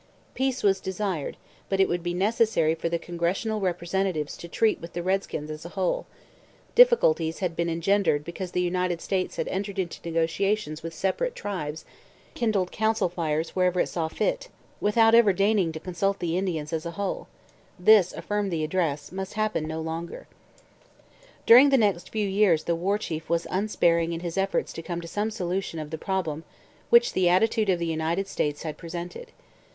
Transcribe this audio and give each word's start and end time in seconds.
Peace 0.33 0.63
was 0.63 0.79
desired, 0.79 1.37
but 1.69 1.79
it 1.79 1.87
would 1.87 2.01
be 2.01 2.15
necessary 2.15 2.73
for 2.73 2.89
the 2.89 2.97
Congressional 2.97 3.59
representatives 3.61 4.35
to 4.35 4.47
treat 4.47 4.81
with 4.81 4.93
the 4.93 5.03
redskins 5.03 5.51
as 5.51 5.63
a 5.63 5.69
whole; 5.77 6.07
difficulties 6.73 7.37
had 7.37 7.55
been 7.55 7.69
engendered 7.69 8.23
because 8.23 8.49
the 8.49 8.61
United 8.63 8.99
States 8.99 9.35
had 9.35 9.47
entered 9.49 9.77
into 9.77 10.01
negotiations 10.03 10.81
with 10.81 10.95
separate 10.95 11.35
tribes 11.35 11.85
'kindled 12.33 12.71
council 12.71 13.09
fires 13.09 13.51
wherever 13.55 13.79
it 13.79 13.85
saw 13.89 14.07
fit' 14.07 14.49
without 14.79 15.13
ever 15.13 15.31
deigning 15.31 15.71
to 15.71 15.79
consult 15.79 16.17
the 16.17 16.35
Indians 16.35 16.73
as 16.73 16.83
a 16.87 16.97
whole; 16.97 17.27
this, 17.77 18.11
affirmed 18.11 18.49
the 18.51 18.63
address, 18.63 19.11
must 19.11 19.35
happen 19.35 19.67
no 19.67 19.79
longer. 19.79 20.25
During 21.45 21.69
the 21.69 21.77
next 21.77 22.09
few 22.09 22.27
years 22.27 22.63
the 22.63 22.75
War 22.75 22.97
Chief 22.97 23.29
was 23.29 23.45
unsparing 23.51 24.13
in 24.13 24.21
his 24.21 24.35
efforts 24.35 24.73
to 24.73 24.81
come 24.81 24.99
to 25.01 25.07
some 25.07 25.29
solution 25.29 25.77
of 25.77 25.91
the 25.91 25.97
problem 25.99 26.43
which 26.89 27.13
the 27.13 27.29
attitude 27.29 27.69
of 27.69 27.77
the 27.77 27.85
United 27.85 28.27
States 28.27 28.63
had 28.63 28.79
presented. 28.79 29.31